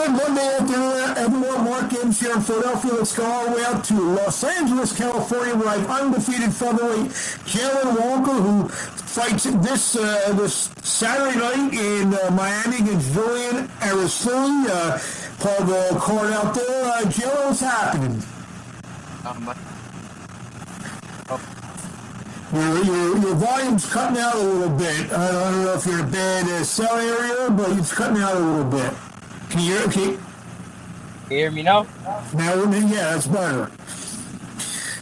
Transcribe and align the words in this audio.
good 0.00 0.12
Monday 0.12 0.46
afternoon, 0.56 1.18
everyone? 1.18 1.64
Mark 1.64 1.90
Gibbs 1.90 2.20
here 2.20 2.32
in 2.32 2.40
Philadelphia. 2.40 2.92
Let's 2.94 3.14
go 3.14 3.22
all 3.22 3.50
the 3.50 3.56
way 3.56 3.64
up 3.64 3.82
to 3.84 3.94
Los 3.94 4.42
Angeles, 4.44 4.96
California, 4.96 5.54
where 5.54 5.68
I 5.68 5.76
have 5.76 5.90
undefeated 5.90 6.54
featherweight 6.54 7.10
Jalen 7.44 8.00
Walker, 8.00 8.32
who 8.32 8.68
fights 8.68 9.44
this 9.44 9.96
uh, 9.96 10.32
this 10.38 10.70
Saturday 10.82 11.38
night 11.38 11.74
in 11.74 12.14
uh, 12.14 12.30
Miami 12.30 12.76
against 12.76 13.12
Julian 13.12 13.68
Aristoli. 13.80 14.64
Uh, 14.70 14.98
Paul 15.38 15.66
the 15.66 16.00
card 16.00 16.32
out 16.32 16.54
there. 16.54 16.84
Uh, 16.84 17.02
Jalen, 17.02 17.46
what's 17.46 17.60
happening? 17.60 18.22
Um, 19.26 19.54
your, 22.54 22.84
your, 22.84 23.18
your 23.18 23.34
volume's 23.34 23.86
cutting 23.92 24.18
out 24.18 24.34
a 24.34 24.38
little 24.38 24.76
bit. 24.78 25.12
I 25.12 25.30
don't 25.30 25.64
know 25.64 25.74
if 25.74 25.84
you're 25.84 26.00
a 26.00 26.04
bad 26.04 26.46
uh, 26.46 26.64
cell 26.64 26.96
area, 26.96 27.50
but 27.50 27.70
it's 27.78 27.92
cutting 27.92 28.22
out 28.22 28.34
a 28.34 28.38
little 28.38 28.70
bit. 28.70 28.94
Can 29.50 29.60
you 29.60 29.72
hear? 29.72 29.86
Okay. 29.88 30.04
Can 30.04 31.30
you 31.30 31.36
hear 31.36 31.50
me 31.50 31.62
now? 31.62 31.86
Now, 32.34 32.54
yeah, 32.70 33.12
that's 33.12 33.26
better. 33.26 33.70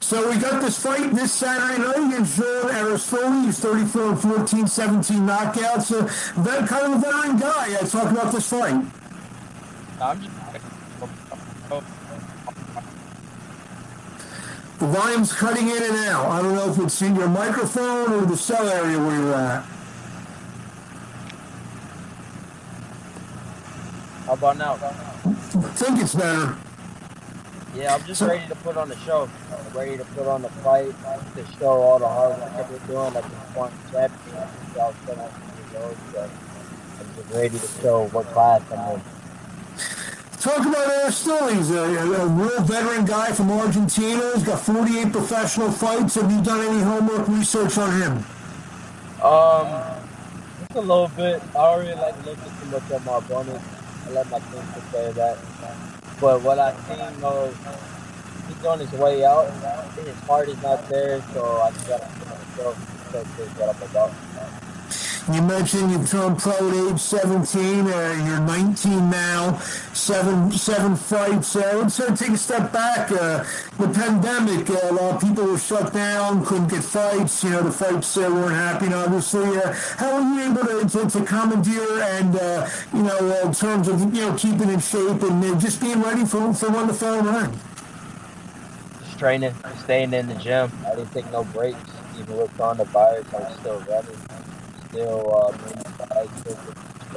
So 0.00 0.30
we 0.30 0.38
got 0.38 0.62
this 0.62 0.82
fight 0.82 1.14
this 1.14 1.34
Saturday 1.34 1.82
night 1.82 2.08
against 2.14 2.38
Joe 2.38 2.66
Aristoli. 2.70 3.44
He's 3.44 3.60
34 3.60 4.16
14, 4.16 4.66
17 4.66 5.18
knockouts. 5.18 5.92
Uh, 5.92 6.42
that 6.44 6.66
kind 6.66 6.86
of 6.86 6.98
a 6.98 7.00
veteran 7.02 7.36
guy. 7.38 7.76
I 7.78 7.84
talk 7.84 8.10
about 8.10 8.32
this 8.32 8.48
fight. 8.48 8.82
The 14.78 14.86
volume's 14.86 15.32
cutting 15.34 15.68
in 15.68 15.82
and 15.82 15.96
out. 16.06 16.26
I 16.26 16.40
don't 16.40 16.54
know 16.54 16.70
if 16.70 16.78
it's 16.78 17.02
in 17.02 17.14
your 17.14 17.28
microphone 17.28 18.12
or 18.12 18.24
the 18.24 18.36
cell 18.36 18.66
area 18.66 18.98
where 18.98 19.20
you're 19.20 19.34
at. 19.34 19.64
About 24.38 24.56
now? 24.56 24.74
I 24.74 25.72
think 25.74 26.00
it's 26.00 26.14
better. 26.14 26.56
Yeah, 27.74 27.94
I'm 27.94 28.04
just 28.04 28.22
ready 28.22 28.46
to 28.48 28.54
put 28.56 28.76
on 28.76 28.88
the 28.88 28.96
show. 28.98 29.28
I'm 29.52 29.76
ready 29.76 29.98
to 29.98 30.04
put 30.04 30.26
on 30.26 30.42
the 30.42 30.48
fight 30.48 30.94
to 31.36 31.46
show 31.58 31.70
all 31.70 31.98
the 31.98 32.08
hard 32.08 32.38
work 32.38 32.52
that 32.52 32.70
we're 32.70 32.78
doing. 32.86 33.14
Like 33.14 33.24
the 33.24 33.58
one 33.58 33.72
champion, 33.90 34.36
I 34.36 34.86
was 34.86 34.94
17 35.06 35.16
years 35.16 35.82
old, 35.82 35.96
so 36.12 36.30
I'm 37.00 37.14
just 37.16 37.34
ready 37.34 37.58
to 37.58 37.82
show 37.82 38.06
what 38.08 38.26
class 38.26 38.62
I'm 38.72 38.94
in. 38.94 39.02
Talk 40.40 40.66
about 40.66 40.86
Aristoli. 40.86 41.56
He's 41.56 41.70
a, 41.70 41.82
a, 41.82 42.26
real 42.28 42.62
veteran 42.62 43.04
guy 43.04 43.32
from 43.32 43.50
Argentina. 43.50 44.32
He's 44.34 44.44
got 44.44 44.60
48 44.60 45.12
professional 45.12 45.70
fights. 45.70 46.14
Have 46.14 46.30
you 46.30 46.42
done 46.42 46.64
any 46.64 46.80
homework 46.80 47.26
research 47.28 47.76
on 47.76 48.00
him? 48.00 48.12
Um, 49.20 49.98
just 50.60 50.76
a 50.76 50.80
little 50.80 51.08
bit. 51.16 51.42
I 51.56 51.84
don't 51.84 51.98
like 51.98 52.24
looking 52.24 52.52
too 52.60 52.66
much 52.70 52.90
at 52.90 53.04
my 53.04 53.18
opponent. 53.18 53.60
I 54.08 54.10
let 54.12 54.30
my 54.30 54.38
team 54.38 54.62
say 54.90 55.12
that. 55.12 55.36
But 56.18 56.40
what 56.40 56.58
I've 56.58 56.78
seen 56.86 56.98
of, 57.22 57.54
he's 58.48 58.64
on 58.64 58.80
his 58.80 58.92
way 58.92 59.22
out. 59.24 59.50
And 59.98 60.06
his 60.06 60.16
heart 60.20 60.48
is 60.48 60.60
not 60.62 60.88
there, 60.88 61.20
so 61.34 61.44
I 61.60 61.70
just 61.72 61.88
got 61.88 62.00
to 62.00 62.06
myself 62.24 62.76
to 63.12 63.18
what 63.60 63.76
I'm 63.76 63.82
about. 63.90 64.12
You 65.30 65.42
mentioned 65.42 65.90
you've 65.90 66.08
turned 66.08 66.38
pro 66.38 66.52
at 66.52 66.92
age 66.92 66.98
17. 66.98 67.86
Uh, 67.86 68.24
you're 68.26 68.40
19 68.40 69.10
now. 69.10 69.58
Seven 69.92 70.50
seven 70.52 70.96
fights. 70.96 71.54
Uh, 71.54 71.74
let's 71.76 72.00
uh, 72.00 72.16
take 72.16 72.30
a 72.30 72.38
step 72.38 72.72
back. 72.72 73.12
Uh, 73.12 73.44
the 73.76 73.88
pandemic, 73.88 74.70
uh, 74.70 74.78
a 74.84 74.92
lot 74.92 75.16
of 75.16 75.20
people 75.20 75.44
were 75.44 75.58
shut 75.58 75.92
down, 75.92 76.46
couldn't 76.46 76.68
get 76.68 76.82
fights. 76.82 77.44
You 77.44 77.50
know, 77.50 77.62
the 77.62 77.70
fights 77.70 78.16
weren't 78.16 78.54
happening, 78.54 78.94
obviously. 78.94 79.60
How 79.98 80.16
were 80.16 80.40
you 80.40 80.50
able 80.50 80.88
to, 80.88 80.98
to, 80.98 81.10
to 81.10 81.24
commandeer 81.26 82.00
and, 82.00 82.32
you 82.94 83.02
know, 83.02 83.42
in 83.44 83.52
terms 83.52 83.88
of, 83.88 84.00
you 84.00 84.22
know, 84.22 84.34
keeping 84.34 84.70
in 84.70 84.80
shape 84.80 85.22
and 85.22 85.60
just 85.60 85.78
being 85.82 86.00
ready 86.00 86.24
for, 86.24 86.54
for 86.54 86.70
when 86.70 86.86
the 86.86 86.94
fall? 86.94 87.22
Just 89.04 89.18
training, 89.18 89.54
staying 89.80 90.14
in 90.14 90.26
the 90.26 90.36
gym. 90.36 90.72
I 90.86 90.94
didn't 90.94 91.12
take 91.12 91.30
no 91.30 91.44
breaks. 91.44 91.78
Even 92.18 92.38
with 92.38 92.50
coronavirus, 92.56 93.34
I 93.34 93.38
was 93.40 93.58
still 93.60 93.80
running 93.80 94.27
still 94.90 95.34
uh, 95.34 95.52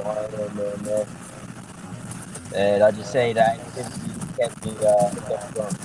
and 0.04 0.84
there. 0.84 1.06
And 2.54 2.82
I 2.82 2.90
just 2.90 3.10
say 3.10 3.32
that 3.32 3.58
activity 3.58 4.10
kept 4.36 4.64
me 4.64 4.72
uh, 4.86 5.10
kept 5.28 5.54
going. 5.54 5.76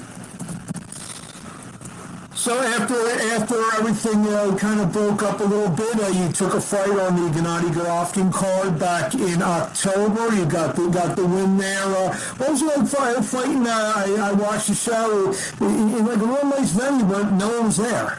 So 2.34 2.62
after 2.62 2.96
after 3.36 3.56
everything 3.80 4.26
uh, 4.28 4.56
kind 4.58 4.80
of 4.80 4.92
broke 4.92 5.24
up 5.24 5.40
a 5.40 5.44
little 5.44 5.70
bit, 5.76 6.02
uh, 6.02 6.08
you 6.08 6.32
took 6.32 6.54
a 6.54 6.62
fight 6.62 6.90
on 6.90 7.16
the 7.16 7.30
Gennady 7.38 7.72
Golovkin 7.74 8.32
card 8.34 8.80
back 8.80 9.14
in 9.16 9.42
October. 9.42 10.36
You 10.36 10.46
got 10.46 10.76
the 10.76 10.90
got 10.90 11.16
the 11.16 11.26
win 11.26 11.58
there. 11.58 11.84
Uh, 11.84 12.14
what 12.38 12.52
was 12.52 12.62
it 12.62 13.00
like 13.00 13.24
fighting? 13.24 13.66
Uh, 13.66 13.94
I, 13.96 14.30
I 14.30 14.32
watched 14.34 14.68
the 14.68 14.76
show 14.76 15.32
in, 15.62 15.98
in 15.98 16.06
like 16.06 16.18
a 16.18 16.26
real 16.26 16.46
nice 16.46 16.72
venue, 16.72 17.06
but 17.06 17.32
no 17.32 17.48
one 17.50 17.66
was 17.68 17.78
there. 17.78 18.18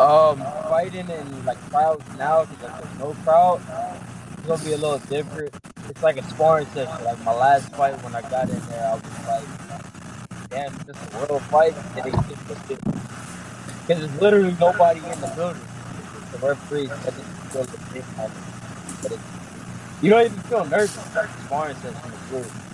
Um, 0.00 0.38
fighting 0.70 1.10
in 1.10 1.44
like 1.44 1.58
crowds 1.70 2.04
now 2.18 2.46
because 2.46 2.72
there's 2.80 2.98
no 2.98 3.14
crowd, 3.22 3.60
it's 4.32 4.46
gonna 4.46 4.64
be 4.64 4.72
a 4.72 4.78
little 4.78 4.98
different. 5.10 5.54
It's 5.90 6.02
like 6.02 6.16
a 6.16 6.24
sparring 6.30 6.66
session. 6.68 7.04
Like 7.04 7.22
my 7.22 7.34
last 7.34 7.70
fight 7.74 8.02
when 8.02 8.14
I 8.14 8.22
got 8.22 8.48
in 8.48 8.60
there, 8.68 8.86
I 8.86 8.94
was 8.94 9.04
like, 9.28 10.48
damn, 10.48 10.72
this 10.86 10.96
is 10.96 11.14
a 11.14 11.26
real 11.26 11.40
fight. 11.40 11.74
Because 11.94 12.78
there's 13.86 14.20
literally 14.22 14.56
nobody 14.58 15.00
in 15.00 15.20
the 15.20 15.32
building. 15.36 15.62
The 16.32 16.38
referee 16.38 16.84
is 16.84 16.92
still 17.50 17.64
the 17.64 17.78
big 17.92 18.04
But 18.16 19.12
it's, 19.12 19.22
you 20.00 20.10
don't 20.10 20.24
even 20.24 20.40
feel 20.44 20.64
nervous. 20.64 20.96
Like 21.14 21.28
sparring 21.46 21.76
session. 21.76 22.00
It's 22.06 22.32
really 22.32 22.69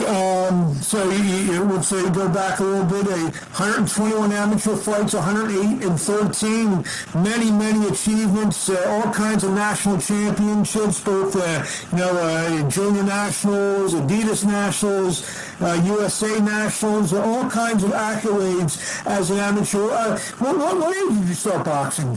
um, 0.00 0.74
so 0.76 1.08
you, 1.10 1.52
you 1.52 1.64
would 1.64 1.84
say 1.84 2.08
go 2.10 2.28
back 2.28 2.60
a 2.60 2.64
little 2.64 2.86
bit, 2.86 3.06
a 3.06 3.20
121 3.54 4.32
amateur 4.32 4.76
fights, 4.76 5.14
108 5.14 5.84
and 5.84 6.00
13, 6.00 6.84
many, 7.22 7.50
many 7.50 7.88
achievements, 7.88 8.68
uh, 8.68 8.84
all 8.88 9.12
kinds 9.12 9.44
of 9.44 9.52
national 9.52 9.98
championships, 9.98 11.00
both, 11.00 11.36
uh, 11.36 11.64
you 11.92 11.98
know, 11.98 12.16
uh, 12.16 12.70
junior 12.70 13.02
nationals, 13.02 13.94
Adidas 13.94 14.44
nationals, 14.44 15.22
USA 15.60 16.36
uh, 16.36 16.40
nationals, 16.40 17.12
all 17.12 17.48
kinds 17.50 17.84
of 17.84 17.90
accolades 17.90 19.06
as 19.06 19.30
an 19.30 19.38
amateur. 19.38 19.90
Uh, 19.90 20.18
what, 20.38 20.58
what, 20.58 20.76
what 20.78 20.96
age 20.96 21.18
did 21.18 21.28
you 21.28 21.34
start 21.34 21.64
boxing? 21.64 22.16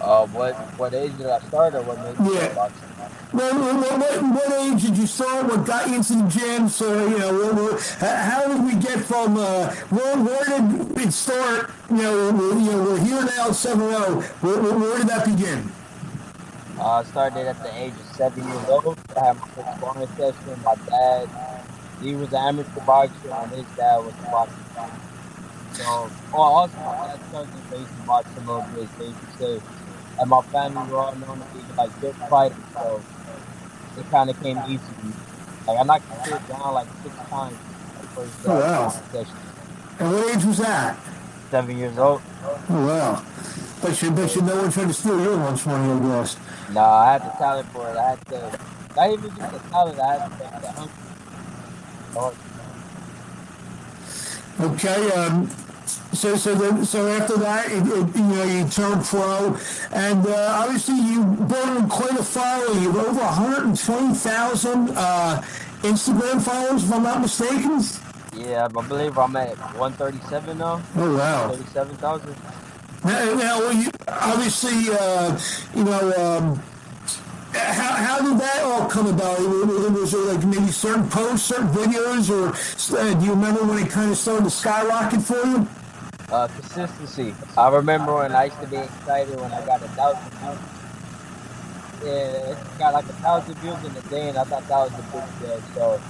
Uh, 0.00 0.26
what, 0.28 0.54
what 0.78 0.94
age 0.94 1.16
did 1.16 1.26
I 1.26 1.38
start 1.40 1.74
or 1.74 1.82
what 1.82 1.98
made 1.98 2.18
me 2.20 2.34
yeah. 2.34 2.52
start 2.52 2.72
boxing? 2.72 2.91
What, 3.32 3.54
what, 3.54 4.22
what, 4.22 4.52
age 4.60 4.82
did 4.82 4.98
you 4.98 5.06
start? 5.06 5.46
What 5.46 5.64
got 5.64 5.88
you 5.88 5.96
into 5.96 6.12
the 6.12 6.28
gym? 6.28 6.68
So, 6.68 7.08
you 7.08 7.18
know, 7.18 7.78
how 7.98 8.46
did 8.46 8.62
we 8.62 8.74
get 8.74 9.00
from, 9.00 9.38
uh, 9.38 9.70
where, 9.88 10.18
where 10.18 10.44
did 10.44 10.98
it 10.98 11.12
start? 11.12 11.70
You 11.90 11.96
know, 11.96 12.32
we're, 12.32 12.58
you 12.58 12.72
know, 12.72 12.82
we're 12.82 13.00
here 13.00 13.24
now 13.24 13.48
at 13.48 13.54
7 13.54 13.78
0. 13.78 14.20
Where, 14.20 14.78
where, 14.78 14.98
did 14.98 15.06
that 15.08 15.24
begin? 15.24 15.72
Uh, 16.78 16.84
I 16.84 17.04
started 17.04 17.46
at 17.46 17.62
the 17.62 17.74
age 17.74 17.94
of 17.94 18.16
seven 18.16 18.46
years 18.46 18.68
old. 18.68 18.98
I 19.16 19.24
had 19.24 19.40
my 19.40 19.48
first 19.48 19.78
sparring 19.78 20.08
session. 20.08 20.62
My 20.62 20.74
dad, 20.74 21.28
he 22.02 22.14
was 22.14 22.28
an 22.28 22.36
amateur 22.36 22.80
boxer, 22.84 23.30
and 23.30 23.50
his 23.52 23.66
dad 23.78 23.96
was 24.04 24.12
a 24.26 24.30
boxer. 24.30 24.56
So, 25.72 26.10
oh, 26.34 26.36
also 26.36 26.76
my 26.76 27.06
dad's 27.06 27.32
cousin 27.32 27.80
used 27.80 27.96
to 27.96 28.02
box 28.06 28.28
a 28.36 28.40
little 28.40 28.66
bit. 28.74 28.88
Could 28.98 29.38
say, 29.38 29.60
and 30.20 30.28
my 30.28 30.42
family 30.42 30.92
were 30.92 30.98
all 30.98 31.14
known 31.14 31.38
to 31.38 31.46
be 31.54 31.60
like 31.78 31.98
good 32.02 32.14
fighters. 32.28 32.58
So 32.74 33.00
it 33.98 34.10
kind 34.10 34.30
of 34.30 34.40
came 34.42 34.58
easy. 34.68 34.82
Like 35.66 35.78
I 35.78 35.82
knocked 35.84 36.08
the 36.08 36.30
kid 36.30 36.48
down 36.48 36.74
like 36.74 36.88
six 37.02 37.14
times. 37.28 37.56
the 38.00 38.06
First, 38.08 38.32
oh 38.46 38.60
wow! 38.60 38.88
Session. 38.88 39.36
And 39.98 40.12
what 40.12 40.36
age 40.36 40.44
was 40.44 40.58
that? 40.58 40.98
Seven 41.50 41.78
years 41.78 41.98
old. 41.98 42.22
Oh 42.68 42.86
wow! 42.86 43.24
But 43.80 44.00
you 44.02 44.10
bet 44.10 44.34
you 44.34 44.42
no 44.42 44.56
one 44.56 44.70
tried 44.72 44.88
to 44.88 44.94
steal 44.94 45.20
your 45.20 45.36
lunch 45.36 45.66
money, 45.66 45.92
I 45.92 45.98
guess. 46.20 46.36
No, 46.72 46.80
I 46.80 47.12
had 47.12 47.22
the 47.22 47.30
talent 47.38 47.68
for 47.68 47.88
it. 47.88 47.96
I 47.96 48.10
had 48.10 48.26
to. 48.28 48.58
Not 48.96 49.10
even 49.10 49.36
just 49.36 49.52
the 49.52 49.58
talent. 49.70 49.98
I 50.00 50.18
had 50.18 50.30
to 50.30 50.38
take 50.38 50.62
the 50.62 50.72
hunger. 50.72 50.92
Okay. 54.60 55.10
Um, 55.12 55.50
so 55.86 56.36
so 56.36 56.54
then, 56.54 56.84
so 56.84 57.06
after 57.08 57.36
that, 57.38 57.70
it, 57.70 57.86
it, 57.86 58.16
you 58.16 58.22
know, 58.22 58.44
you 58.44 58.68
turned 58.68 59.04
pro, 59.04 59.56
and 59.92 60.26
uh, 60.26 60.62
obviously 60.62 60.96
you 60.96 61.24
built 61.24 61.76
in 61.78 61.88
quite 61.88 62.18
a 62.18 62.22
following. 62.22 62.82
You 62.82 62.92
have 62.92 63.08
over 63.08 63.20
120,000 63.20 64.90
uh, 64.90 65.42
Instagram 65.82 66.42
followers, 66.42 66.84
if 66.84 66.92
I'm 66.92 67.02
not 67.02 67.20
mistaken. 67.20 67.80
Yeah, 68.34 68.64
I 68.64 68.68
believe 68.68 69.18
I'm 69.18 69.36
at 69.36 69.56
137 69.76 70.58
now. 70.58 70.80
Oh 70.96 71.16
wow, 71.16 71.48
37,000. 71.48 72.36
Now, 73.04 73.34
now 73.34 73.70
you, 73.70 73.90
obviously, 74.08 74.94
uh, 74.98 75.38
you 75.74 75.84
know. 75.84 76.12
Um, 76.16 76.62
how, 77.52 77.94
how 77.94 78.22
did 78.22 78.38
that 78.40 78.62
all 78.64 78.88
come 78.88 79.06
about? 79.06 79.38
Was 79.38 80.12
there 80.12 80.20
like 80.22 80.44
maybe 80.44 80.68
certain 80.68 81.08
posts, 81.08 81.46
certain 81.46 81.68
videos, 81.68 82.30
or 82.30 82.48
uh, 82.98 83.14
do 83.14 83.24
you 83.24 83.32
remember 83.32 83.62
when 83.64 83.84
it 83.84 83.90
kind 83.90 84.10
of 84.10 84.16
started 84.16 84.44
to 84.44 84.50
skyrocket 84.50 85.22
for 85.22 85.44
you? 85.46 85.66
Uh, 86.30 86.48
consistency. 86.48 87.34
I 87.58 87.68
remember 87.68 88.14
when 88.14 88.32
I 88.32 88.44
used 88.46 88.60
to 88.60 88.66
be 88.66 88.78
excited 88.78 89.38
when 89.38 89.52
I 89.52 89.64
got 89.66 89.82
a 89.82 89.88
thousand 89.88 90.30
views. 90.38 90.58
Yeah, 92.02 92.50
it 92.50 92.78
got 92.78 92.94
like 92.94 93.04
a 93.04 93.12
thousand 93.20 93.54
views 93.58 93.84
in 93.84 93.96
a 93.96 94.00
day, 94.08 94.28
and 94.30 94.38
I 94.38 94.44
thought 94.44 94.66
that 94.66 94.78
was 94.78 94.92
a 94.92 95.02
big 95.12 95.48
deal. 95.48 95.62
So 95.74 96.00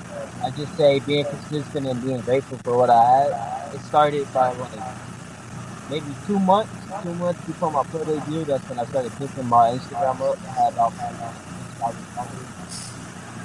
I 0.43 0.51
just 0.51 0.77
say 0.77 1.01
being 1.01 1.25
consistent 1.25 1.87
and 1.87 2.03
being 2.03 2.21
grateful 2.21 2.59
for 2.59 2.77
what 2.77 2.89
I 2.89 3.05
had. 3.05 3.75
It 3.75 3.81
started 3.81 4.33
by 4.33 4.53
like 4.53 4.73
maybe 5.93 6.07
two 6.27 6.39
months, 6.39 6.73
two 7.03 7.15
months 7.15 7.45
before 7.45 7.71
my 7.71 7.83
pro 7.85 8.03
debut. 8.05 8.45
That's 8.45 8.67
when 8.69 8.79
I 8.79 8.87
started 8.87 9.13
picking 9.19 9.47
my 9.47 9.77
Instagram 9.77 10.21
up. 10.23 10.39
I 10.49 10.53
had 10.53 10.73
about 10.73 10.93
5,000 10.95 12.05
followers. 12.17 12.53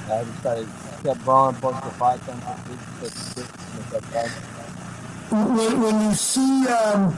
I 0.09 0.23
just 0.23 0.39
started 0.39 0.67
kept 1.03 1.23
growing, 1.25 1.55
posted 1.55 1.91
five 1.93 2.25
times 2.25 2.43
a 2.47 2.55
week, 2.69 2.79
going. 4.13 4.31
When, 5.29 5.81
when 5.81 6.01
you 6.03 6.13
see, 6.13 6.67
um, 6.67 7.17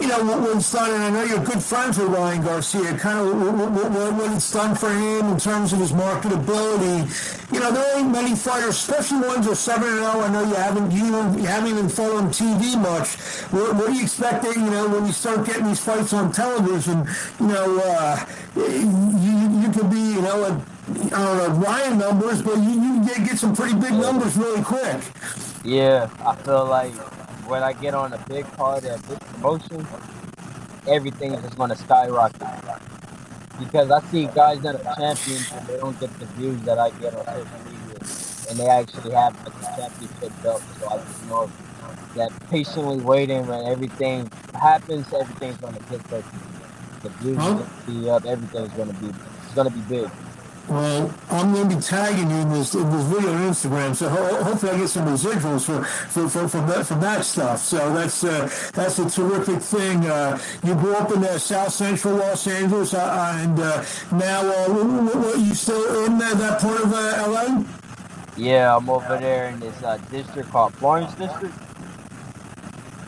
you 0.00 0.08
know, 0.08 0.22
what, 0.24 0.40
what 0.40 0.56
it's 0.56 0.70
done, 0.72 0.90
and 0.90 1.02
I 1.02 1.10
know 1.10 1.24
you're 1.24 1.44
good 1.44 1.62
friends 1.62 1.98
with 1.98 2.08
Ryan 2.08 2.42
Garcia, 2.42 2.96
kind 2.98 3.18
of 3.18 3.34
what, 3.40 3.70
what, 3.70 4.12
what 4.12 4.32
it's 4.32 4.52
done 4.52 4.74
for 4.74 4.90
him 4.90 5.32
in 5.32 5.38
terms 5.38 5.72
of 5.72 5.78
his 5.78 5.92
marketability. 5.92 7.52
You 7.52 7.60
know, 7.60 7.72
there 7.72 7.98
ain't 7.98 8.10
many 8.10 8.36
fighters, 8.36 8.76
especially 8.76 9.26
ones 9.26 9.46
that 9.46 9.52
are 9.52 9.54
7 9.54 9.82
0. 9.82 10.04
I 10.04 10.32
know 10.32 10.42
you 10.42 10.54
haven't 10.54 10.90
you, 10.90 11.04
you 11.40 11.46
haven't 11.46 11.70
even 11.70 11.88
followed 11.88 12.26
TV 12.26 12.80
much. 12.80 13.16
What, 13.52 13.76
what 13.76 13.86
do 13.86 13.94
you 13.94 14.02
expect 14.02 14.42
that, 14.42 14.54
you 14.54 14.70
know, 14.70 14.88
when 14.88 15.06
you 15.06 15.12
start 15.12 15.46
getting 15.46 15.66
these 15.66 15.80
fights 15.80 16.12
on 16.12 16.30
television, 16.30 17.06
you 17.40 17.46
know, 17.46 17.80
uh, 17.84 18.26
you, 18.54 19.60
you 19.60 19.70
could 19.72 19.90
be, 19.90 20.00
you 20.00 20.20
know, 20.20 20.44
a, 20.44 20.64
I 20.88 21.08
don't 21.08 21.38
know, 21.38 21.48
Ryan 21.66 21.98
numbers, 21.98 22.42
but 22.42 22.56
you, 22.58 22.70
you 22.70 23.04
get 23.04 23.38
some 23.38 23.56
pretty 23.56 23.74
big 23.74 23.92
numbers 23.92 24.36
really 24.36 24.62
quick. 24.62 25.00
Yeah, 25.64 26.10
I 26.20 26.36
feel 26.36 26.66
like 26.66 26.92
when 27.46 27.62
I 27.62 27.72
get 27.74 27.94
on 27.94 28.12
a 28.12 28.18
big 28.18 28.50
card 28.52 28.84
at 28.86 28.98
a 28.98 29.00
big 29.00 29.20
promotion, 29.32 29.88
everything 30.86 31.34
is 31.34 31.42
just 31.42 31.56
going 31.56 31.70
to 31.70 31.76
skyrocket. 31.76 32.50
Because 33.58 33.90
I 33.90 34.00
see 34.10 34.28
guys 34.28 34.60
that 34.62 34.76
are 34.76 34.84
champions 34.96 35.50
and 35.52 35.66
they 35.66 35.76
don't 35.78 35.98
get 35.98 36.18
the 36.18 36.26
views 36.26 36.62
that 36.64 36.78
I 36.78 36.90
get 36.90 37.14
on 37.14 37.26
social 37.28 37.60
media, 37.60 38.00
and 38.48 38.58
they 38.60 38.68
actually 38.68 39.12
have 39.12 39.34
like 39.44 39.54
the 39.58 39.66
championship 39.74 40.34
belt. 40.42 40.64
So 40.78 40.88
I 40.90 40.98
just 40.98 41.22
know 41.22 41.52
that 42.14 42.32
patiently 42.50 43.00
waiting 43.00 43.46
when 43.46 43.64
everything 43.66 44.32
happens, 44.54 45.12
everything's 45.12 45.58
going 45.58 45.74
to 45.74 45.82
get 45.88 46.08
perfect. 46.08 46.44
The 47.02 47.10
views 47.10 47.46
Huh? 47.46 47.54
going 47.54 47.68
to 47.68 47.86
be 47.86 48.10
up, 48.10 48.24
everything's 48.26 48.74
going 48.74 48.88
to 48.88 48.94
be 48.94 49.14
it's 49.44 49.54
going 49.54 49.66
to 49.68 49.74
be 49.74 49.82
big. 49.82 50.12
Well, 50.68 51.14
I'm 51.30 51.54
going 51.54 51.68
to 51.70 51.76
be 51.76 51.82
tagging 51.82 52.30
you 52.30 52.36
in 52.38 52.50
this 52.50 52.74
in 52.74 52.90
this 52.90 53.04
video 53.04 53.32
on 53.34 53.42
Instagram, 53.52 53.94
so 53.96 54.08
ho- 54.08 54.44
hopefully 54.44 54.72
I 54.72 54.78
get 54.78 54.88
some 54.88 55.06
residuals 55.06 55.64
for, 55.64 55.84
for, 55.84 56.28
for, 56.28 56.48
from 56.48 56.66
that 56.68 56.86
from 56.86 57.00
that 57.02 57.24
stuff. 57.24 57.60
So 57.60 57.94
that's 57.94 58.24
uh, 58.24 58.50
that's 58.74 58.98
a 58.98 59.08
terrific 59.08 59.62
thing. 59.62 60.06
Uh, 60.06 60.38
you 60.64 60.74
grew 60.74 60.94
up 60.96 61.12
in 61.12 61.24
uh, 61.24 61.38
South 61.38 61.72
Central 61.72 62.16
Los 62.16 62.46
Angeles, 62.48 62.94
uh, 62.94 63.38
and 63.40 63.60
uh, 63.60 63.84
now 64.12 64.42
uh, 64.42 65.34
you 65.38 65.54
still 65.54 66.04
in 66.06 66.18
that 66.18 66.60
part 66.60 66.80
of 66.82 66.92
uh, 66.92 67.28
LA? 67.28 67.64
Yeah, 68.36 68.76
I'm 68.76 68.90
over 68.90 69.18
there 69.18 69.48
in 69.50 69.60
this 69.60 69.82
district 70.10 70.50
called 70.50 70.74
Florence 70.76 71.14
District. 71.14 71.54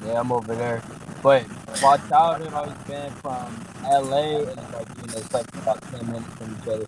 Yeah, 0.00 0.20
I'm 0.20 0.32
over 0.32 0.54
there. 0.54 0.84
But 1.22 1.46
my 1.82 1.98
childhood 2.08 2.52
always 2.54 2.78
been 2.86 3.14
from 3.16 3.66
LA 3.84 4.46
and 4.50 4.56
like 4.72 4.88
you 4.96 5.06
know, 5.08 5.18
it's 5.18 5.32
like 5.34 5.46
about 5.56 5.82
ten 5.90 6.10
minutes 6.10 6.34
from 6.36 6.56
each 6.56 6.68
other. 6.68 6.86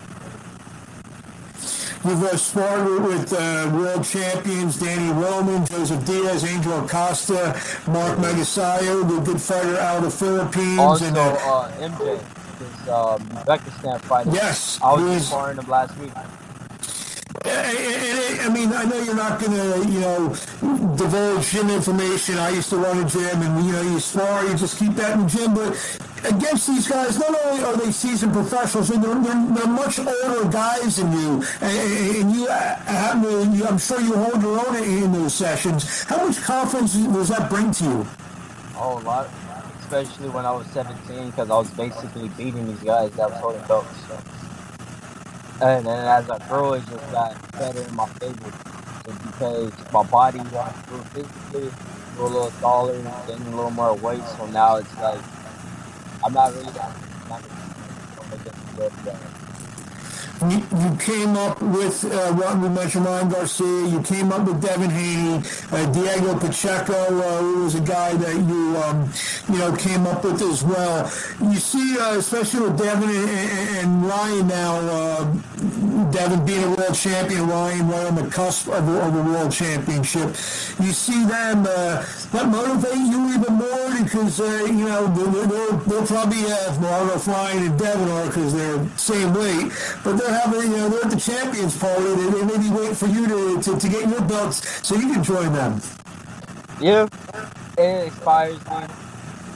You've 2.04 2.22
uh, 2.24 2.36
sparred 2.36 3.02
with 3.02 3.32
uh, 3.32 3.70
world 3.74 4.04
champions 4.04 4.78
Danny 4.78 5.12
Roman, 5.12 5.66
Joseph 5.66 6.04
Diaz, 6.06 6.44
Angel 6.44 6.84
Acosta, 6.84 7.60
Mark 7.88 8.16
Magsayo, 8.18 9.06
the 9.06 9.20
good 9.20 9.40
fighter 9.40 9.76
out 9.76 9.98
of 9.98 10.04
the 10.04 10.10
Philippines, 10.10 10.78
Also, 10.78 11.04
and 11.06 11.16
uh, 11.18 11.20
uh, 11.20 11.70
MJ, 11.78 12.18
this 12.58 12.88
um, 12.88 13.20
Uzbekistan 13.36 14.00
fighter. 14.00 14.30
yes, 14.32 14.78
I 14.82 14.92
was 14.94 15.00
who 15.02 15.08
just 15.08 15.20
is- 15.20 15.26
sparring 15.28 15.58
him 15.58 15.68
last 15.68 15.96
week. 15.98 16.12
I 17.44 18.48
mean, 18.52 18.72
I 18.72 18.84
know 18.84 19.00
you're 19.02 19.14
not 19.14 19.40
going 19.40 19.52
to, 19.52 19.88
you 19.90 20.00
know, 20.00 20.28
divulge 20.96 21.48
gym 21.50 21.70
information. 21.70 22.38
I 22.38 22.50
used 22.50 22.68
to 22.70 22.76
run 22.76 22.98
a 22.98 23.08
gym, 23.08 23.40
and 23.42 23.64
you 23.64 23.72
know, 23.72 23.82
you 23.82 24.00
spar, 24.00 24.44
you 24.46 24.54
just 24.56 24.78
keep 24.78 24.92
that 24.94 25.14
in 25.16 25.22
the 25.22 25.28
gym. 25.28 25.54
But 25.54 25.74
against 26.24 26.66
these 26.66 26.88
guys, 26.88 27.18
not 27.18 27.34
only 27.44 27.64
are 27.64 27.76
they 27.76 27.92
seasoned 27.92 28.32
professionals, 28.32 28.88
they're, 28.88 28.98
they're, 28.98 29.20
they're 29.20 29.66
much 29.66 29.98
older 29.98 30.48
guys 30.50 30.96
than 30.96 31.12
you, 31.12 31.42
and, 31.60 32.16
and 32.16 32.32
you 32.32 32.48
you, 33.54 33.66
I'm 33.66 33.78
sure 33.78 34.00
you 34.00 34.14
hold 34.14 34.42
your 34.42 34.66
own 34.66 34.76
in 34.76 35.12
those 35.12 35.34
sessions. 35.34 36.02
How 36.04 36.26
much 36.26 36.40
confidence 36.42 36.94
does 36.94 37.28
that 37.28 37.48
bring 37.50 37.70
to 37.72 37.84
you? 37.84 38.06
Oh, 38.76 38.98
a 38.98 39.00
lot, 39.00 39.28
especially 39.80 40.28
when 40.30 40.46
I 40.46 40.52
was 40.52 40.66
17, 40.68 41.30
because 41.30 41.50
I 41.50 41.54
was 41.54 41.70
basically 41.70 42.28
beating 42.30 42.66
these 42.66 42.80
guys 42.80 43.10
that 43.12 43.30
was 43.30 43.40
holding 43.40 43.66
belts. 43.66 43.88
So. 44.08 44.18
And 45.62 45.84
then 45.84 46.06
as 46.06 46.30
I 46.30 46.38
grew, 46.48 46.74
it 46.74 46.86
just 46.86 47.12
got 47.12 47.52
better 47.52 47.82
in 47.82 47.94
my 47.94 48.06
favor. 48.06 48.52
Just 49.04 49.22
because 49.24 49.72
my 49.92 50.02
body 50.04 50.38
got 50.50 50.86
grew 50.86 51.02
physically, 51.12 51.70
grew 52.16 52.26
a 52.26 52.28
little 52.28 52.50
taller, 52.60 52.94
gained 53.26 53.46
a 53.46 53.50
little 53.50 53.70
more 53.70 53.94
weight. 53.94 54.22
So 54.38 54.46
now 54.46 54.76
it's 54.76 54.96
like 54.98 55.20
I'm 56.22 56.32
not 56.34 56.52
really 56.54 56.70
that. 56.72 56.92
Not 57.28 57.42
You, 60.48 60.56
you 60.56 60.96
came 60.96 61.36
up 61.36 61.60
with 61.60 62.02
uh, 62.02 62.56
we 62.62 62.68
mentioned, 62.70 63.04
Ryan 63.04 63.28
Garcia. 63.28 63.86
You 63.88 64.00
came 64.02 64.32
up 64.32 64.46
with 64.46 64.62
Devin 64.62 64.88
Haney, 64.88 65.42
uh, 65.70 65.92
Diego 65.92 66.38
Pacheco, 66.38 66.94
uh, 66.94 67.38
who 67.40 67.64
was 67.64 67.74
a 67.74 67.80
guy 67.80 68.14
that 68.14 68.34
you 68.36 68.76
um, 68.78 69.12
you 69.50 69.58
know 69.58 69.76
came 69.76 70.06
up 70.06 70.24
with 70.24 70.40
as 70.40 70.64
well. 70.64 71.12
You 71.42 71.56
see, 71.58 71.98
uh, 71.98 72.16
especially 72.16 72.60
with 72.70 72.78
Devin 72.78 73.10
and, 73.10 73.76
and, 73.78 74.06
Ryan 74.06 74.48
now, 74.48 74.76
uh, 74.78 75.24
Devin 76.10 76.46
being 76.46 76.64
a 76.64 76.74
world 76.74 76.94
champion, 76.94 77.46
Ryan 77.46 77.88
right 77.90 78.06
on 78.06 78.14
the 78.14 78.30
cusp 78.30 78.68
of, 78.68 78.88
a- 78.88 79.00
of 79.02 79.14
a 79.14 79.22
world 79.22 79.52
championship. 79.52 80.28
You 80.80 80.92
see 80.92 81.22
them 81.26 81.66
uh, 81.68 82.02
that 82.32 82.48
motivate 82.48 82.96
you 82.96 83.28
even 83.34 83.54
more 83.54 84.02
because 84.02 84.40
uh, 84.40 84.64
you 84.64 84.86
know 84.86 85.06
they're, 85.08 85.76
they're, 85.86 86.06
probably 86.06 86.44
uh, 86.44 86.80
well, 86.80 87.10
I 87.10 87.30
Ryan 87.30 87.66
and 87.66 87.78
Devin 87.78 88.08
are 88.08 88.26
because 88.26 88.54
they're 88.54 88.88
same 88.96 89.34
weight, 89.34 89.70
but 90.02 90.16
they're 90.16 90.29
you 90.30 90.68
know 90.76 90.88
they're 90.88 91.04
at 91.04 91.10
the 91.10 91.20
champions 91.20 91.76
party. 91.76 92.04
They, 92.04 92.30
they 92.30 92.44
may 92.44 92.58
be 92.58 92.70
waiting 92.70 92.94
for 92.94 93.06
you 93.06 93.26
to, 93.26 93.62
to, 93.62 93.78
to 93.78 93.88
get 93.88 94.08
your 94.08 94.22
belts 94.22 94.86
so 94.86 94.94
you 94.94 95.12
can 95.12 95.22
join 95.24 95.52
them. 95.52 95.80
Yeah, 96.80 97.08
it 97.76 98.06
inspires 98.06 98.58
me, 98.66 98.86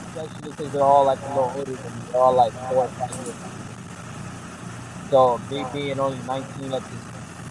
especially 0.09 0.51
because 0.51 0.71
they're 0.73 0.83
all 0.83 1.05
like 1.05 1.19
a 1.21 1.27
little 1.29 1.51
older 1.55 1.75
than 1.75 1.95
me. 1.95 2.01
They're 2.11 2.21
all 2.21 2.33
like 2.33 2.53
four 2.53 2.85
or 2.85 2.87
five 2.89 3.11
years. 3.25 3.35
So 5.09 5.39
me 5.49 5.65
being 5.73 5.99
only 5.99 6.19
19 6.25 6.73
at 6.73 6.83
this 6.83 7.01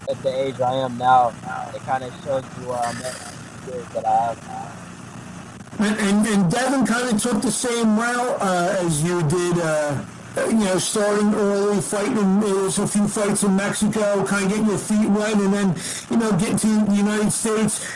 at 0.09 0.21
the 0.21 0.29
age 0.29 0.61
I 0.61 0.73
am 0.75 0.97
now, 0.97 1.29
it 1.73 1.81
kind 1.81 2.03
of 2.03 2.13
shows 2.23 2.43
you 2.59 2.69
where 2.69 2.77
I'm 2.77 2.97
at, 2.97 3.33
the 3.65 3.87
that 3.93 4.05
I 4.05 4.33
have. 4.33 5.79
And, 5.79 5.99
and, 5.99 6.27
and 6.27 6.51
Devin 6.51 6.85
kind 6.85 7.13
of 7.13 7.21
took 7.21 7.41
the 7.41 7.51
same 7.51 7.97
route 7.97 8.37
uh, 8.39 8.77
as 8.79 9.03
you 9.03 9.21
did. 9.27 9.57
Uh, 9.57 10.05
you 10.37 10.53
know, 10.53 10.77
starting 10.77 11.33
early, 11.33 11.81
fighting. 11.81 12.39
There 12.41 12.67
a 12.67 12.87
few 12.87 13.07
fights 13.07 13.43
in 13.43 13.55
Mexico, 13.55 14.25
kind 14.25 14.45
of 14.45 14.49
getting 14.49 14.67
your 14.67 14.77
feet 14.77 15.09
wet, 15.09 15.33
and 15.35 15.53
then 15.53 15.75
you 16.09 16.17
know 16.17 16.31
getting 16.31 16.57
to 16.57 16.85
the 16.85 16.95
United 16.95 17.31
States, 17.31 17.87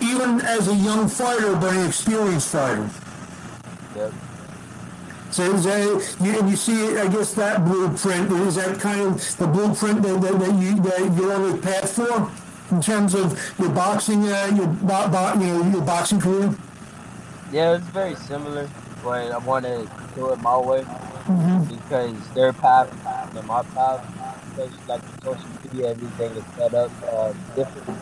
even 0.00 0.40
as 0.40 0.68
a 0.68 0.74
young 0.74 1.08
fighter, 1.08 1.54
but 1.56 1.72
an 1.74 1.86
experienced 1.86 2.48
fighter. 2.48 2.90
Yep. 3.96 4.12
So 5.30 5.42
is 5.52 5.64
that, 5.64 6.16
you, 6.20 6.38
and 6.38 6.48
you 6.48 6.56
see, 6.56 6.96
I 6.96 7.08
guess 7.08 7.34
that 7.34 7.64
blueprint 7.64 8.30
is 8.30 8.54
that 8.54 8.78
kind 8.78 9.00
of 9.00 9.36
the 9.36 9.46
blueprint 9.46 10.02
that, 10.02 10.20
that, 10.20 10.38
that 10.38 10.54
you 10.60 10.80
that 10.82 11.16
you're 11.16 11.32
on 11.32 11.50
the 11.50 11.58
path 11.58 11.90
for 11.90 12.30
in 12.74 12.80
terms 12.80 13.14
of 13.14 13.38
your 13.58 13.70
boxing, 13.70 14.28
uh, 14.28 14.52
your 14.54 14.66
bo- 14.66 15.08
bo- 15.08 15.34
you 15.34 15.46
know, 15.46 15.70
your 15.70 15.82
boxing 15.82 16.20
career. 16.20 16.54
Yeah, 17.52 17.76
it's 17.76 17.86
very 17.86 18.14
similar, 18.16 18.68
but 19.02 19.30
I 19.32 19.38
want 19.38 19.64
to 19.64 19.88
do 20.14 20.32
it 20.32 20.40
my 20.40 20.56
way 20.56 20.84
Mm-hmm. 21.26 21.74
because 21.74 22.28
their 22.34 22.52
path 22.52 22.92
and 23.34 23.46
my 23.46 23.62
path, 23.62 24.04
especially 24.58 24.86
like 24.86 25.00
social 25.22 25.48
media, 25.64 25.90
everything 25.90 26.32
is 26.32 26.44
set 26.54 26.74
up 26.74 26.90
uh, 27.10 27.32
different. 27.56 27.98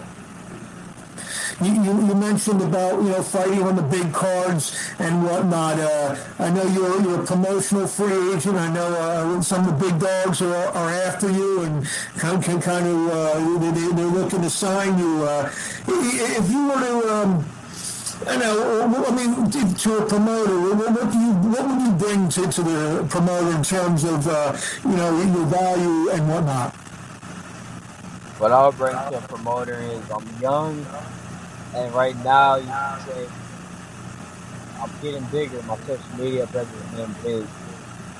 You, 1.61 1.73
you, 1.85 2.07
you 2.09 2.15
mentioned 2.17 2.63
about 2.63 3.01
you 3.01 3.11
know 3.11 3.23
fighting 3.23 3.63
on 3.63 3.77
the 3.77 3.83
big 3.83 4.13
cards 4.13 4.77
and 4.99 5.23
whatnot. 5.23 5.79
Uh, 5.79 6.17
I 6.41 6.51
know 6.51 6.65
you're 6.65 7.01
you're 7.03 7.23
a 7.23 7.25
promotional 7.25 7.87
free 7.87 8.35
agent. 8.35 8.57
I 8.57 8.73
know 8.73 8.89
uh, 8.89 9.41
some 9.41 9.69
of 9.69 9.79
the 9.79 9.87
big 9.87 10.01
dogs 10.01 10.43
are, 10.43 10.55
are 10.57 10.91
after 10.91 11.31
you 11.31 11.63
and 11.63 11.87
can, 12.19 12.43
can 12.43 12.61
kind 12.61 12.89
of 12.89 13.09
uh, 13.09 13.71
they, 13.71 13.71
they're 13.71 14.07
looking 14.07 14.43
to 14.43 14.51
sign 14.51 14.99
you. 14.99 15.23
Uh, 15.23 15.49
if 15.87 16.51
you 16.51 16.67
were 16.67 16.81
to 16.81 17.15
um, 17.15 17.45
I 18.29 18.37
know. 18.39 18.83
I 19.07 19.11
mean, 19.17 19.51
to- 19.51 19.99
a 19.99 20.07
promoter, 20.07 20.59
what, 20.77 21.13
do 21.13 21.19
you, 21.19 21.33
what 21.33 21.69
would 21.69 21.83
you 21.83 21.93
bring 21.93 22.29
to, 22.31 22.49
to 22.49 22.63
the 22.63 23.07
promoter 23.11 23.57
in 23.57 23.63
terms 23.63 24.05
of, 24.05 24.27
uh, 24.29 24.57
you 24.85 24.97
know, 24.97 25.17
your 25.23 25.47
value 25.47 26.11
and 26.11 26.29
whatnot? 26.29 26.75
What 28.39 28.53
I'll 28.53 28.73
bring 28.73 29.03
to 29.07 29.19
a 29.19 29.23
promoter 29.23 29.81
is 29.81 30.11
I'm 30.11 30.29
young, 30.41 30.87
and 31.75 31.95
right 31.95 32.17
now 32.25 32.57
you 32.57 32.67
can 32.67 32.97
say 33.07 33.29
I'm 34.81 34.91
getting 35.03 35.25
bigger. 35.27 35.63
My 35.63 35.79
social 35.79 36.17
media 36.19 36.47
presence 36.49 37.25
is 37.25 37.49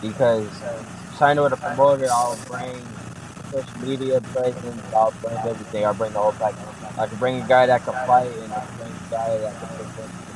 because 0.01 0.49
sign 1.19 1.41
with 1.41 1.53
a 1.53 1.57
promoter, 1.59 2.09
I'll 2.11 2.37
bring 2.47 3.02
social 3.53 3.81
media 3.81 4.21
presence, 4.35 4.87
I'll 4.97 5.13
bring 5.23 5.43
everything. 5.49 5.87
I'll 5.87 5.95
bring 5.95 6.13
the 6.15 6.21
whole 6.21 6.35
package. 6.41 6.59
I 6.99 7.07
can 7.09 7.19
bring 7.19 7.39
a 7.39 7.45
guy 7.47 7.67
that 7.67 7.85
can 7.85 7.97
fight, 8.07 8.33
and 8.43 8.53
I 8.55 8.61
can 8.61 8.75
bring 8.77 8.95
a 8.97 9.15
guy 9.15 9.39
that 9.41 9.57
can. 9.61 10.32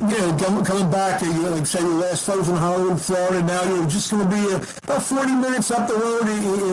You 0.00 0.06
know, 0.18 0.62
coming, 0.64 0.90
back, 0.90 1.22
you, 1.22 1.32
like 1.48 1.66
say 1.66 1.80
your 1.80 1.94
last 1.94 2.26
fight 2.26 2.38
was 2.38 2.48
in 2.48 2.56
Hollywood, 2.56 3.00
Florida. 3.00 3.42
Now 3.42 3.62
you're 3.64 3.86
just 3.86 4.10
going 4.10 4.28
to 4.28 4.30
be 4.34 4.54
uh, 4.54 4.58
about 4.84 5.02
40 5.02 5.32
minutes 5.32 5.70
up 5.70 5.88
the 5.88 5.94
road, 5.94 6.28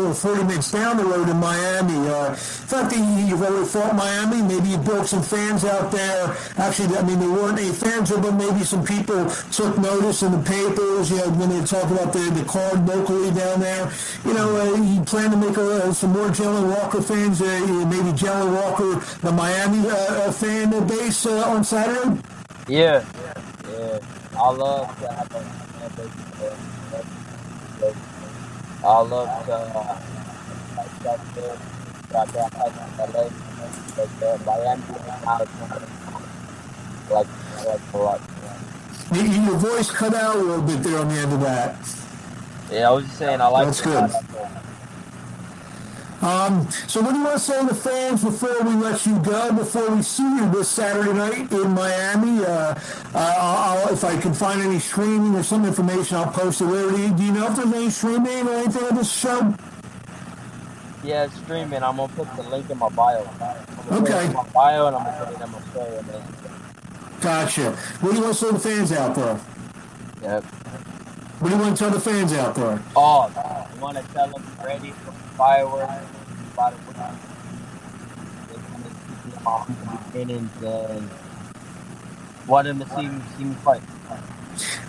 or 0.10 0.14
40 0.14 0.44
minutes 0.44 0.72
down 0.72 0.98
the 0.98 1.06
road 1.06 1.30
in 1.30 1.38
Miami. 1.38 2.08
Uh, 2.10 2.30
in 2.30 2.36
fact, 2.36 2.92
you- 2.96 3.04
you've 3.28 3.42
already 3.42 3.66
fought 3.66 3.96
Miami. 3.96 4.42
Maybe 4.42 4.70
you 4.70 4.78
built 4.78 5.08
some 5.08 5.24
fans 5.24 5.64
out 5.66 5.92
there. 5.92 6.36
Actually, 6.58 6.98
I 6.98 7.04
mean, 7.04 7.20
there 7.20 7.30
weren't 7.30 7.58
any 7.60 7.72
fans, 7.72 8.10
there, 8.10 8.20
but 8.22 8.34
maybe 8.34 8.64
some 8.64 8.84
people 8.84 9.30
took 9.52 9.78
notice 9.78 10.24
in 10.24 10.32
the 10.32 10.44
papers. 10.44 11.10
You 11.10 11.18
know, 11.18 11.30
when 11.32 11.50
they 11.50 11.64
talk 11.66 11.90
about 11.90 12.14
the, 12.14 12.20
the 12.32 12.44
card 12.46 12.88
locally 12.88 13.32
down 13.32 13.60
there. 13.62 13.92
You 14.26 14.34
know, 14.34 14.56
uh, 14.56 14.76
you 14.76 15.02
plan 15.02 15.32
to 15.32 15.38
make 15.38 15.58
uh, 15.58 15.92
some 15.94 16.12
more 16.14 16.28
Jalen 16.28 16.70
Walker 16.76 17.02
fans. 17.02 17.42
Uh, 17.42 17.46
maybe 17.90 18.12
Jalen 18.18 18.54
Walker, 18.54 19.00
the 19.22 19.32
Miami 19.32 19.88
uh, 19.90 20.32
fan 20.32 20.70
base 20.88 21.26
on 21.26 21.64
Saturday. 21.64 22.20
Yeah, 22.68 23.04
yeah. 23.70 24.00
I 24.38 24.50
love 24.52 25.00
to 25.00 25.08
have 25.12 25.32
a 25.36 25.42
fan 25.42 25.92
base. 25.98 26.54
uh, 27.84 27.94
I 28.86 29.00
love 29.02 29.46
to 29.46 29.54
uh, 29.54 30.02
like 30.78 31.00
that 31.04 31.20
there, 31.36 31.58
got 32.12 32.28
that 32.34 32.54
like 32.58 33.14
LA, 33.14 33.24
like 33.98 34.24
uh, 34.24 34.38
Miami, 34.46 34.84
and 34.88 35.26
now 35.26 35.38
it's 35.42 35.52
kind 35.52 35.72
of 35.74 37.12
like 37.12 37.28
like 37.68 37.82
a 37.94 37.98
lot. 37.98 38.22
Y- 39.12 39.46
Your 39.46 39.58
voice 39.58 39.92
cut 39.92 40.14
out 40.14 40.36
a 40.36 40.40
little 40.40 40.64
bit 40.64 40.82
there 40.84 41.00
on 41.00 41.08
the 41.10 41.16
end 41.16 41.34
of 41.34 41.42
that. 41.42 41.76
Yeah, 42.72 42.90
I 42.90 42.92
was 42.92 43.06
just 43.06 43.18
saying 43.18 43.42
I 43.42 43.48
like 43.48 43.66
That's 43.68 43.82
good. 43.82 44.10
Um, 46.24 46.70
so 46.88 47.02
what 47.02 47.12
do 47.12 47.18
you 47.18 47.24
want 47.26 47.36
to 47.36 47.40
say 47.44 47.60
to 47.60 47.68
the 47.68 47.76
fans 47.76 48.24
before 48.24 48.62
we 48.64 48.76
let 48.76 49.06
you 49.06 49.20
go, 49.20 49.52
before 49.52 49.90
we 49.94 50.02
see 50.02 50.24
you 50.24 50.50
this 50.52 50.70
Saturday 50.70 51.12
night 51.12 51.52
in 51.52 51.72
Miami? 51.72 52.46
Uh, 52.46 52.50
uh, 52.50 52.76
I'll, 53.16 53.78
I'll- 53.88 53.94
if 53.94 54.04
I 54.06 54.18
can 54.22 54.34
find 54.34 54.62
any 54.62 54.80
streaming 54.80 55.36
or 55.36 55.44
some 55.44 55.66
information, 55.66 56.16
I'll 56.18 56.32
post 56.32 56.62
it. 56.62 56.66
Where 56.66 56.90
do 56.90 56.98
you, 57.02 57.14
do 57.14 57.24
you 57.24 57.32
know 57.34 57.48
if 57.48 57.58
there's 57.58 57.74
any 57.74 57.90
streaming 57.90 58.48
or 58.48 58.54
anything 58.54 58.84
of 58.88 58.96
this 58.96 59.12
show? 59.12 59.54
Yeah, 61.04 61.26
it's 61.26 61.36
streaming. 61.40 61.84
I'm 61.84 61.98
gonna 61.98 62.14
put 62.14 62.34
the 62.38 62.44
link 62.44 62.70
in 62.70 62.78
my 62.78 62.88
bio. 62.90 63.20
I'm 63.28 63.38
gonna 63.38 63.66
put 64.02 64.10
it 64.10 64.14
Okay. 64.14 64.26
in 64.28 64.34
my 64.34 64.44
bio 64.54 64.88
and 64.88 64.96
I'm 64.96 65.04
gonna 65.04 65.26
put 65.26 65.36
it 65.36 65.42
in 65.44 65.52
my 65.52 65.62
story. 65.62 66.24
Gotcha. 67.20 67.72
What 68.00 68.12
do 68.12 68.18
you 68.18 68.24
want 68.24 68.38
to 68.38 68.40
say 68.40 68.48
to 68.48 68.54
the 68.54 68.60
fans 68.60 68.92
out 68.94 69.16
there? 69.16 69.40
yeah. 70.22 70.40
What 71.40 71.50
do 71.50 71.56
you 71.58 71.62
want 71.62 71.76
to 71.76 71.84
tell 71.84 71.92
the 71.92 72.00
fans 72.00 72.32
out 72.32 72.56
there? 72.56 72.82
Oh, 72.96 73.30
want 73.84 73.98
to 73.98 74.04
tell 74.14 74.30
them 74.30 74.44
ready 74.64 74.92
for 74.92 75.12
fireworks. 75.36 75.92
About 76.54 76.74
week. 76.74 76.96
They 78.48 78.56
and 78.56 78.86
see 78.96 79.28
me 79.28 79.34
in 79.36 79.44
my 79.44 79.52
humble 79.52 80.00
beginnings 80.08 80.64
and 80.64 81.10
want 82.48 82.68
them 82.68 82.80
to 82.80 82.90
see 82.90 83.08
me, 83.08 83.22
see 83.38 83.44
me 83.44 83.56
fight. 83.56 83.82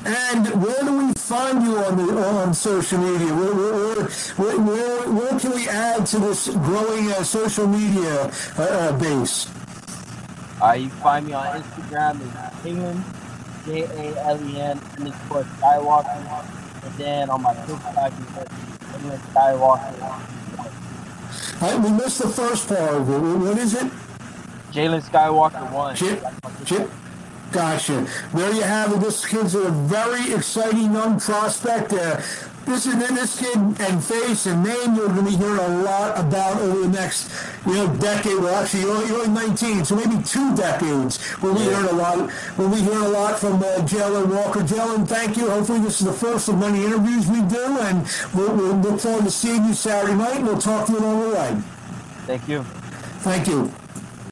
And 0.05 0.63
where 0.63 0.83
do 0.85 1.07
we 1.07 1.13
find 1.15 1.65
you 1.65 1.79
on 1.79 1.97
the 1.97 2.23
on 2.23 2.55
social 2.55 2.99
media? 2.99 3.35
Where 3.35 3.55
where, 3.55 4.05
where, 4.37 4.61
where, 4.61 5.13
where 5.13 5.41
can 5.41 5.53
we 5.53 5.69
add 5.69 6.07
to 6.07 6.19
this 6.19 6.49
growing 6.49 7.11
uh, 7.11 7.25
social 7.25 7.67
media 7.67 8.31
uh, 8.59 8.63
uh, 8.63 8.99
base? 8.99 9.49
Uh, 10.63 10.73
you 10.73 10.89
can 10.89 10.99
find 10.99 11.27
me 11.27 11.33
on 11.33 11.63
Instagram 11.63 12.21
as 12.21 12.53
Jalen, 12.63 13.03
J 13.65 13.83
A 13.85 14.27
L 14.29 14.39
E 14.47 14.61
N 14.61 14.79
underscore 14.99 15.45
Skywalker. 15.59 16.85
And 16.85 16.95
then 16.99 17.31
on 17.31 17.41
my 17.43 17.55
TikTok, 17.55 18.13
you 18.13 18.74
can 19.11 19.19
Skywalker. 19.19 20.21
Uh, 21.61 21.81
we 21.83 21.91
missed 21.93 22.23
the 22.23 22.29
first 22.29 22.69
part 22.69 22.95
of 22.95 23.11
it. 23.11 23.19
What 23.19 23.59
is 23.59 23.75
it? 23.75 23.91
Jalen 24.73 25.03
Skywalker 25.03 25.71
1. 25.73 25.97
Chip, 25.97 26.25
Chip. 26.65 26.91
Gotcha. 27.53 28.07
There 28.35 28.53
you 28.53 28.63
have 28.63 28.93
it. 28.93 29.01
This 29.01 29.25
kid's 29.25 29.55
a 29.55 29.71
very 29.71 30.33
exciting 30.33 30.93
young 30.93 31.21
prospect. 31.21 31.93
Uh, 31.93 32.21
this 32.67 32.87
is 32.87 32.97
this 32.97 33.39
kid 33.39 33.57
and 33.57 34.03
face 34.03 34.47
and 34.47 34.65
name 34.65 34.95
you're 34.95 35.09
going 35.09 35.25
to 35.25 35.31
be 35.31 35.37
hearing 35.37 35.59
a 35.59 35.83
lot 35.83 36.19
about 36.19 36.61
over 36.61 36.81
the 36.81 36.89
next, 36.89 37.31
you 37.67 37.75
know, 37.75 37.95
decade. 37.97 38.39
Well, 38.39 38.55
actually, 38.55 38.81
you're 38.83 38.95
only, 38.95 39.09
you're 39.09 39.21
only 39.23 39.49
19, 39.49 39.85
so 39.85 39.97
maybe 39.97 40.23
two 40.23 40.55
decades. 40.57 41.21
When 41.41 41.55
We'll 41.55 41.65
be 41.65 41.71
hearing 41.71 41.87
a 41.87 41.93
lot. 41.93 42.19
when 42.57 42.71
We'll 42.71 42.79
be 42.79 42.85
hearing 42.85 43.05
a 43.05 43.09
lot 43.09 43.39
from 43.39 43.55
uh, 43.57 43.79
Jalen 43.87 44.35
Walker. 44.35 44.61
Jalen, 44.61 45.07
thank 45.07 45.37
you. 45.37 45.51
Hopefully, 45.51 45.81
this 45.81 46.01
is 46.01 46.07
the 46.07 46.13
first 46.13 46.49
of 46.49 46.59
many 46.59 46.85
interviews 46.85 47.27
we 47.29 47.43
do, 47.43 47.79
and 47.81 48.07
we'll, 48.35 48.55
we'll 48.55 48.77
look 48.77 49.01
forward 49.01 49.25
to 49.25 49.31
seeing 49.31 49.65
you 49.65 49.75
Saturday 49.75 50.15
night. 50.15 50.37
and 50.37 50.47
We'll 50.47 50.59
talk 50.59 50.87
to 50.87 50.93
you 50.93 50.99
along 50.99 51.29
the 51.29 51.35
way. 51.37 51.63
Thank 52.27 52.49
you. 52.49 52.63
Thank 53.21 53.47
you. 53.47 53.84